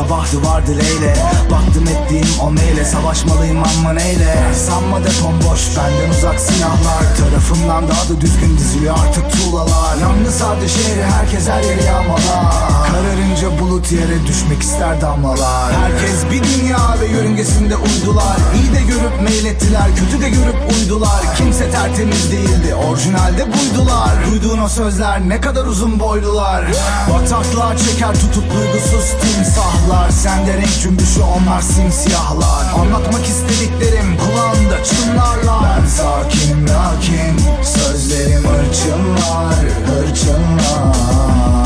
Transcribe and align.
sabah 0.00 0.32
duvar 0.32 0.66
dileğiyle 0.66 1.14
Baktım 1.50 1.84
ettiğim 1.88 2.40
o 2.42 2.50
meyle 2.50 2.84
Savaşmalıyım 2.84 3.58
ama 3.58 3.92
neyle? 3.92 4.36
Sanma 4.66 4.98
depom 5.04 5.34
boş 5.50 5.60
benden 5.76 6.18
uzak 6.18 6.40
silahlar. 6.40 7.02
Tarafımdan 7.18 7.88
daha 7.88 8.08
da 8.08 8.20
düzgün 8.20 8.56
diziliyor 8.58 8.94
artık 8.98 9.24
tuğlalar. 9.32 9.96
Yalnız 10.00 10.34
sardı 10.34 10.68
şehri 10.68 11.04
herkes 11.04 11.48
her 11.48 11.62
yeri 11.62 11.84
yağmalar. 11.84 12.70
Kararınca 12.86 13.60
bulut 13.60 13.92
yere 13.92 14.26
düşmek 14.26 14.62
ister 14.62 15.00
damlalar. 15.00 15.72
Herkes 15.72 16.24
bir 16.30 16.42
dünya 16.44 16.96
ve 17.00 17.06
yörüngesinde 17.06 17.76
uydular. 17.76 18.36
İyi 18.54 18.72
de 18.72 18.82
görüp 18.82 19.22
meylettiler 19.22 19.88
kötü 19.96 20.22
de 20.22 20.28
görüp 20.28 20.56
uydular. 20.72 21.20
Kimse 21.36 21.70
tertemiz 21.70 22.32
değildi 22.32 22.74
orijinalde 22.74 23.46
buydular. 23.46 24.10
Duyduğun 24.30 24.58
o 24.58 24.68
sözler 24.68 25.28
ne 25.28 25.40
kadar 25.40 25.66
uzun 25.66 26.00
boylular. 26.00 26.64
Bataklığa 27.12 27.76
çeker 27.76 28.14
tutup 28.14 28.44
duygusuz 28.54 29.14
timsahlar 29.90 30.10
Sende 30.10 30.56
renk 30.56 30.80
cümbüşü 30.82 31.20
onlar 31.22 31.60
simsiyahlar. 31.60 32.66
Anlatmak 32.80 33.26
istediklerim 33.26 34.16
kulağında 34.18 34.84
çınlarlar 34.84 35.80
Ben 35.80 35.86
sakinim 35.86 36.66
lakin 36.68 37.62
sözlerim 37.62 38.44
hırçınlar 38.44 39.54
Hırçınlar 39.86 41.59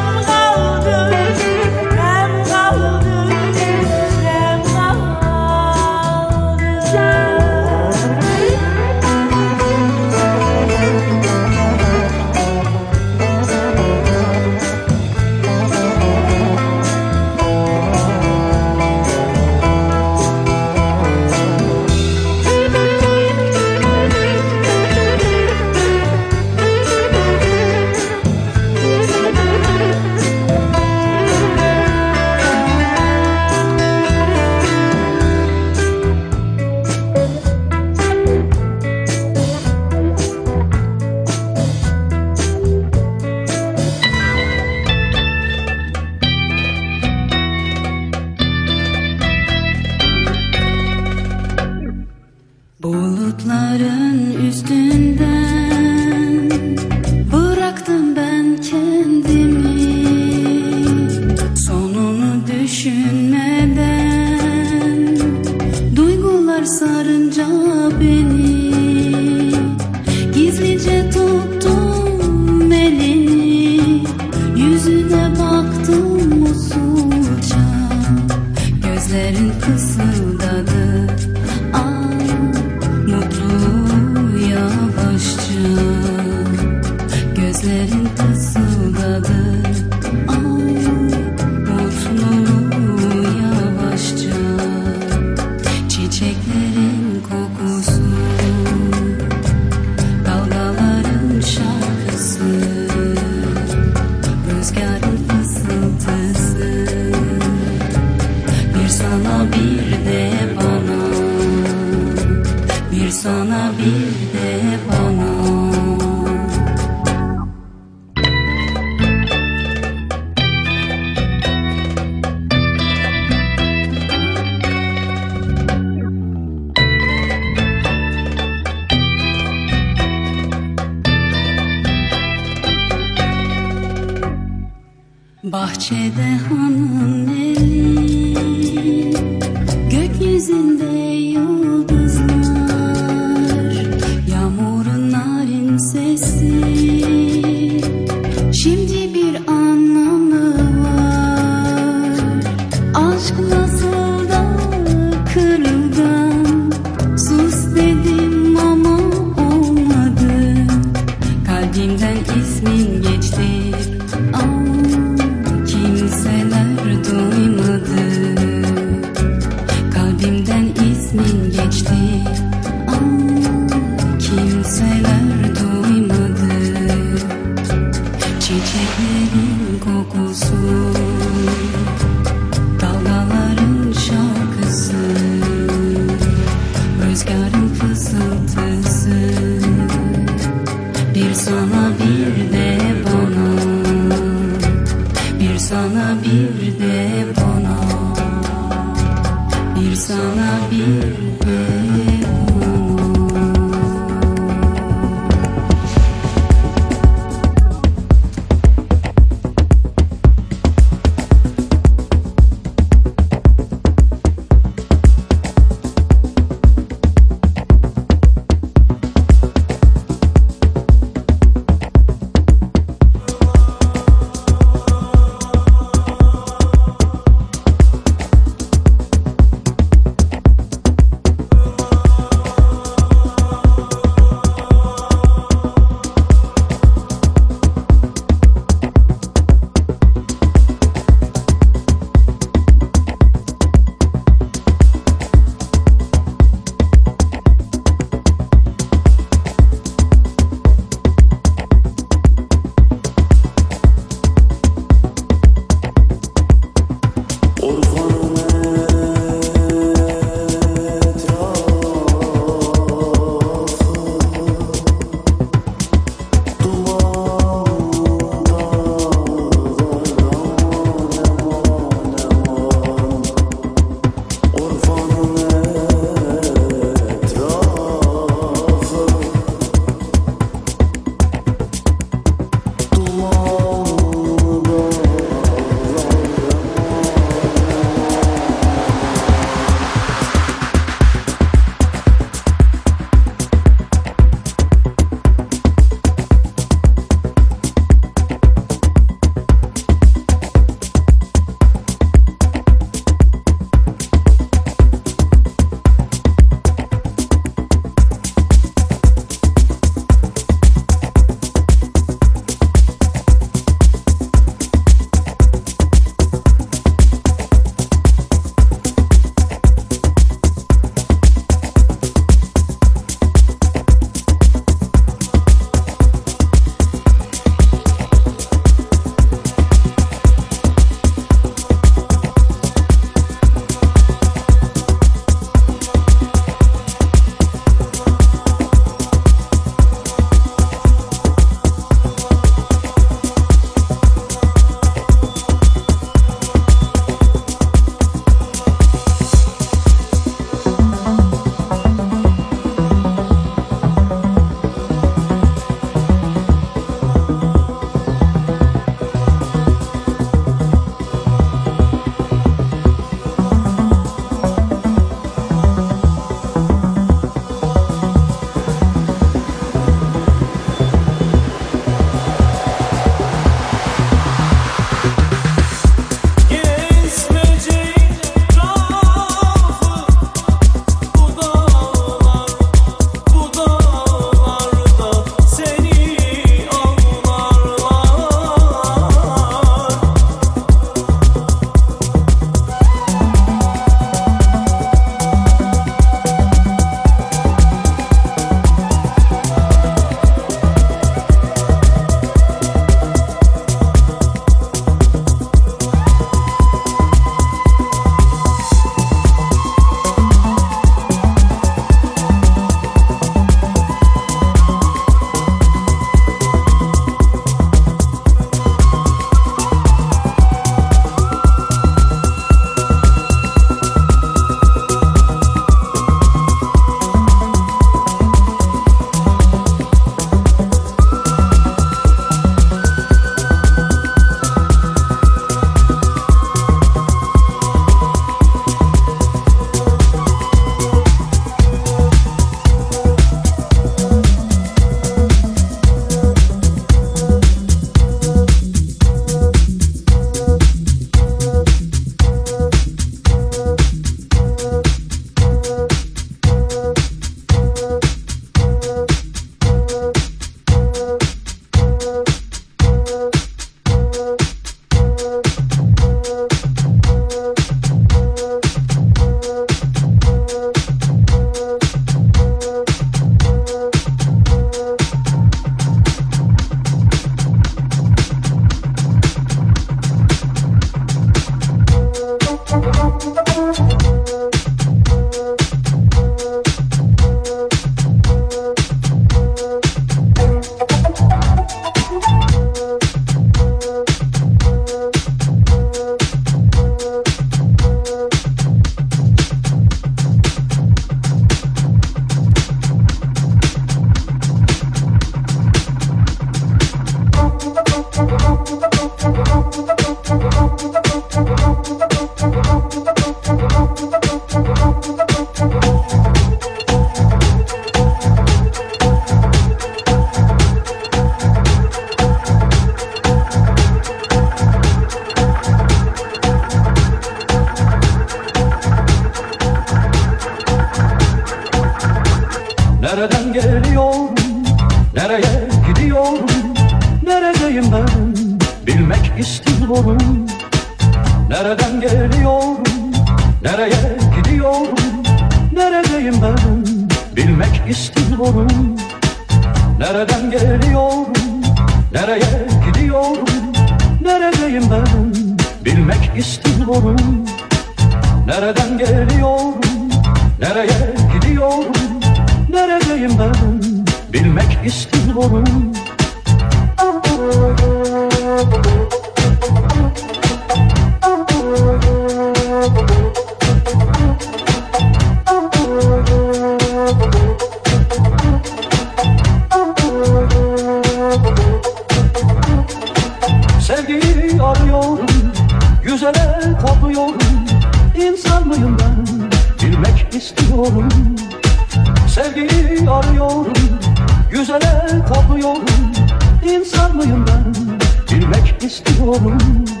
this 598.91 599.19
woman. 599.19 600.00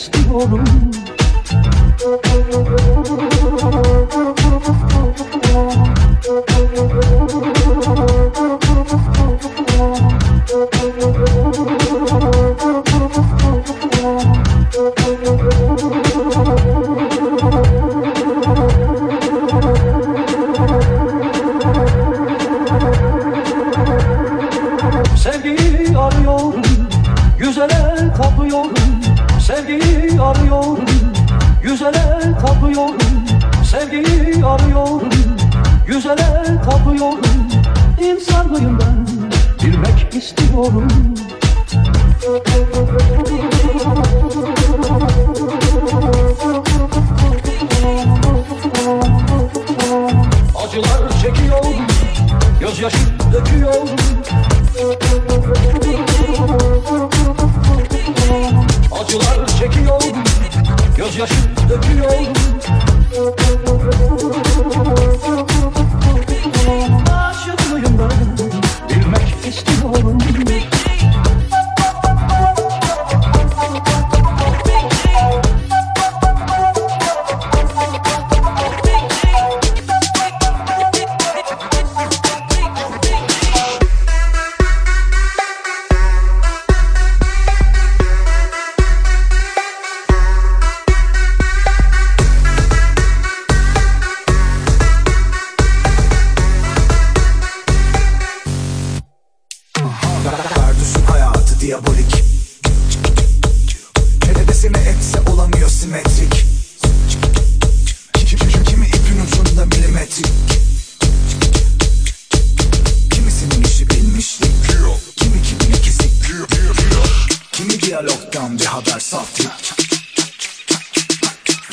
this 0.00 0.26
room. 0.26 1.19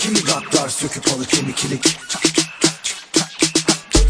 Kimi 0.08 0.20
gadlar 0.20 0.70
söküp 0.70 1.08
alı 1.08 1.26
kimi 1.26 1.42
kemikilik 1.42 2.00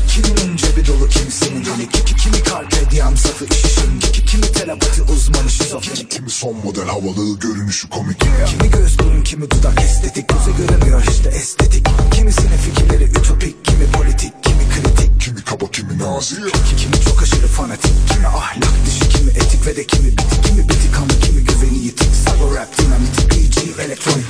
Kiminin 0.08 0.58
cebi 0.58 0.88
dolu 0.88 1.10
kimisinin 1.10 1.66
delik. 1.66 1.92
Kimi 2.18 2.44
carpe 2.44 2.92
diem 2.92 3.18
safı 3.18 3.46
işin 3.46 4.00
Kimi 4.26 4.52
telepati 4.52 5.02
uzmanı 5.02 5.50
şizofrenik. 5.50 6.12
Kimi 6.12 6.30
son 6.30 6.56
model 6.56 6.86
havalı 6.86 7.40
görünüşü 7.40 7.90
komik. 7.90 8.20
Kimi 8.20 8.72
göz 8.72 9.00
burun 9.00 9.24
kimi 9.24 9.52
dudak 9.52 9.82
estetik. 9.82 10.30
Göze 10.30 10.52
göremiyor 10.58 11.04
işte 11.12 11.30
estetik. 11.30 11.88
Kimisinin 12.12 12.58
fikirleri 12.58 13.04
ütopik 13.04 13.66
Kimi 13.66 13.92
politik 13.92 14.44
kimi 14.44 14.70
kritik. 14.70 15.22
Kimi 15.22 15.44
kaba 15.44 15.72
kimi 15.72 16.00
nazi 16.00 16.36
Kimi 16.78 17.02
çok 17.06 17.22
aşırı 17.24 17.48
fanatik 17.48 17.94
Kimi 18.14 18.28
ahlak 18.28 18.86
dışı 18.86 19.10
kimi 19.10 19.32
etik 19.32 19.66
ve 19.68 19.76
de 19.76 19.88
kimi 19.88 20.12
bitik. 20.12 20.44
Kimi 20.44 20.70
bitik 20.70 20.98
ama 20.98 21.20
kimi 21.22 21.44
güveni 21.44 21.86
yitik. 21.86 22.10
Cyber 22.26 22.62
rap 22.62 22.78
dinamitik 22.78 23.32
BG 23.32 23.80
elektronik. 23.80 24.26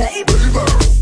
Baby. 0.00 0.99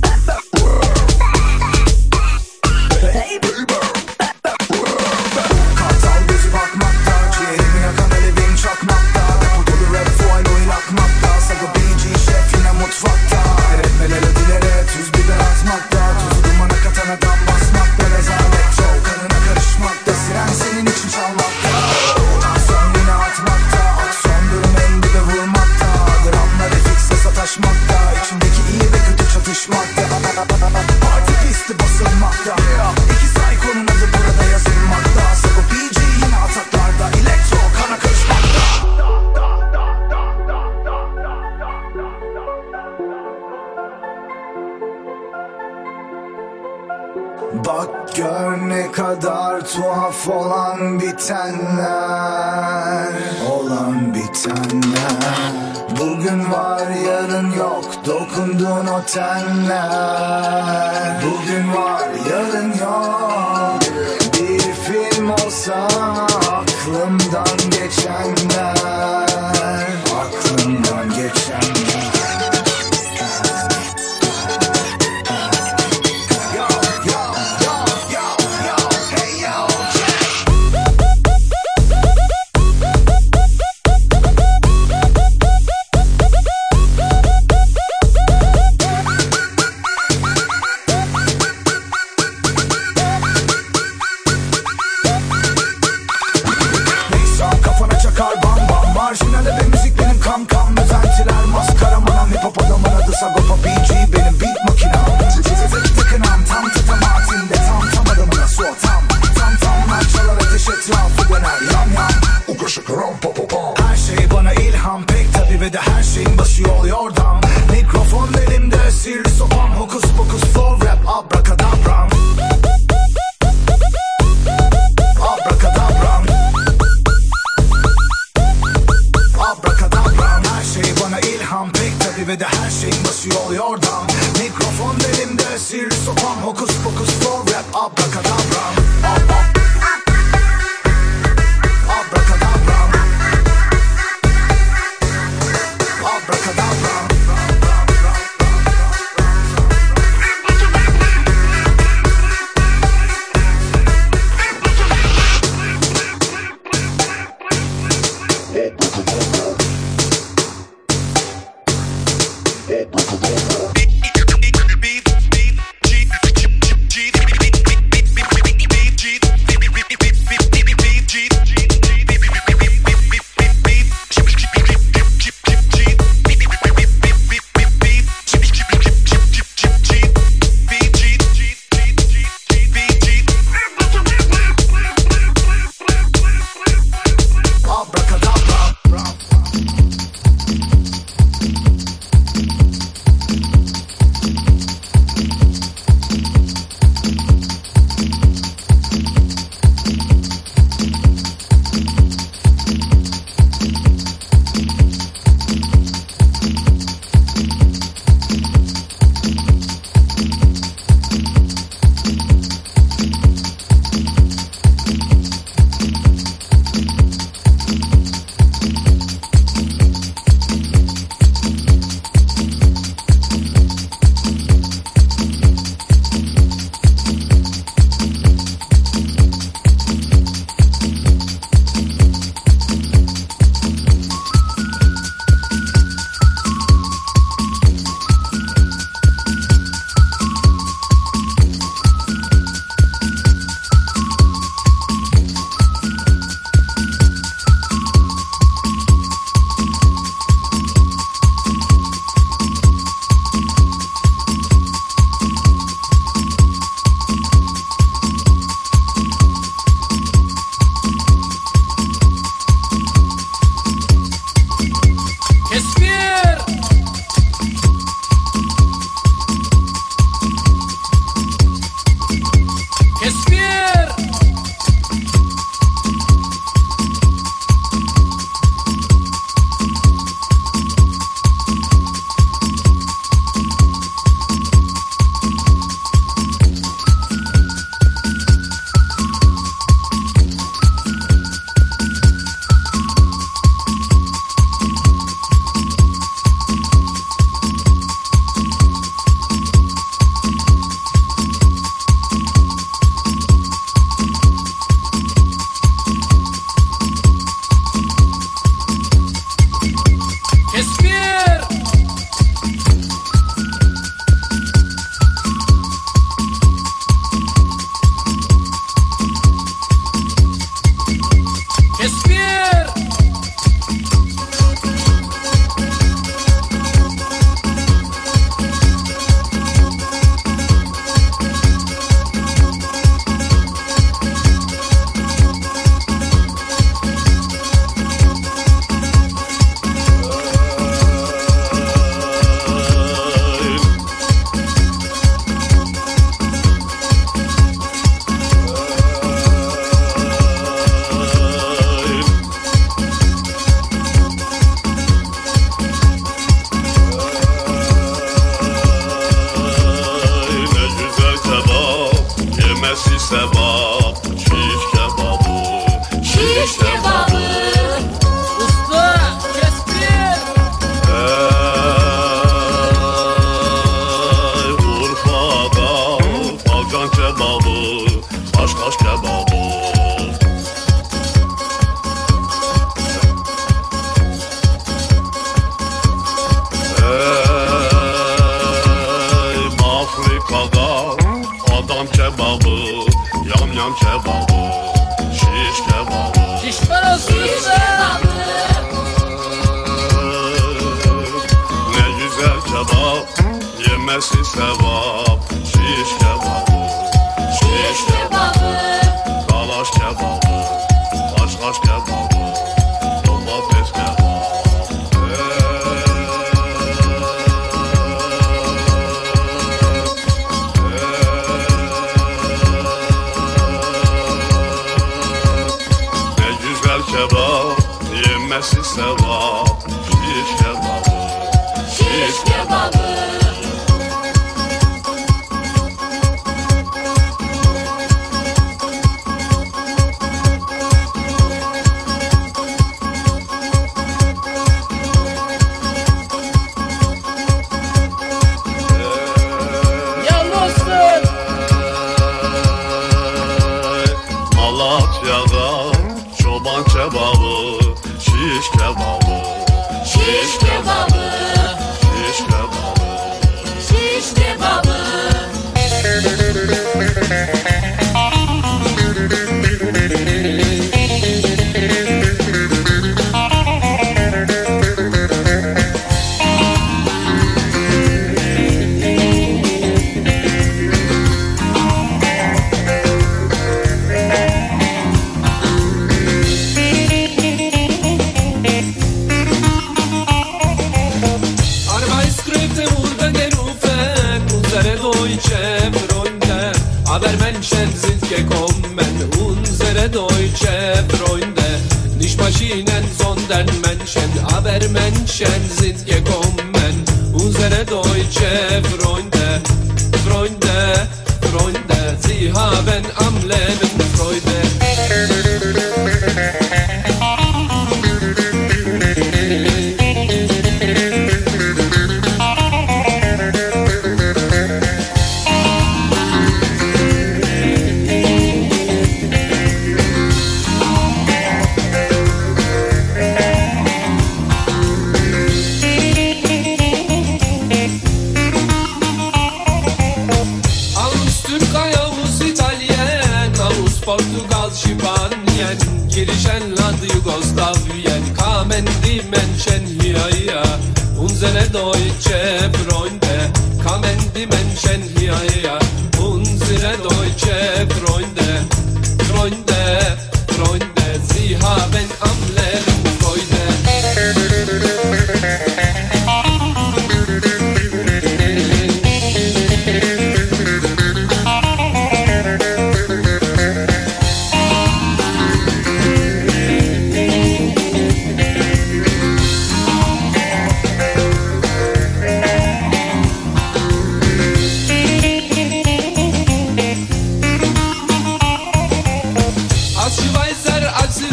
time 59.09 59.67
now. 59.67 60.08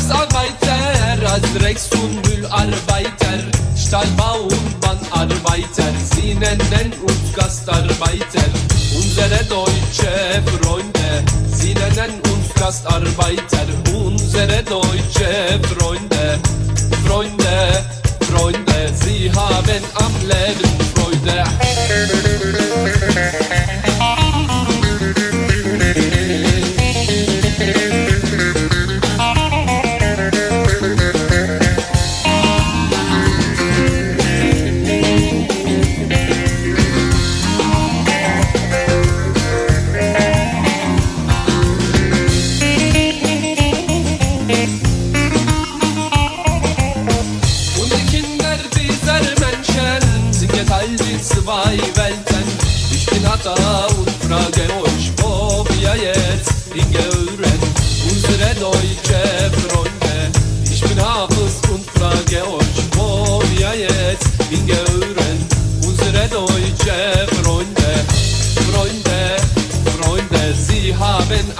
Zwangsarbeiter, 0.06 1.32
als 1.34 1.54
Drecks- 1.58 1.90
und 1.94 2.22
Müllarbeiter, 2.28 3.40
Stahlbaumann 3.76 5.00
Arbeiter, 5.10 5.92
sie 6.14 6.36
nennen 6.36 6.94
uns 7.02 7.34
Gastarbeiter. 7.36 8.46
Unsere 8.96 9.44
deutsche 9.46 10.44
Freunde, 10.62 11.24
sie 11.52 11.74
nennen 11.74 12.22
uns 12.32 12.54
Gastarbeiter, 12.54 13.66
unsere 13.96 14.62
deutsche 14.64 15.60
Freunde, 15.74 16.40
Freunde, 17.06 17.86
Freunde, 18.30 18.94
sie 19.04 19.32
haben 19.32 19.84
am 19.96 20.14
Leben 20.28 20.70
Freude. 20.94 21.44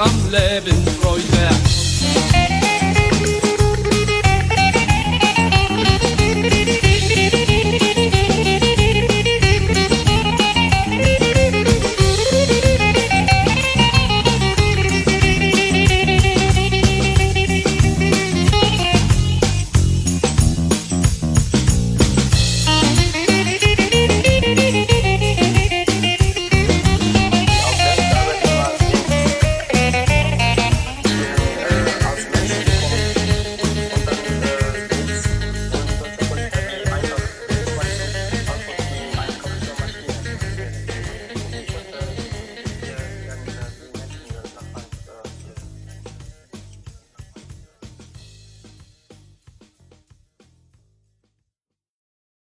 I'm 0.06 0.32
living. 0.32 1.05